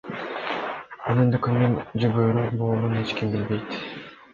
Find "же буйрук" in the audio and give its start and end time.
2.03-2.59